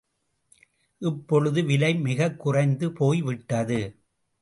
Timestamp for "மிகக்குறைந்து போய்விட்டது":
1.99-3.81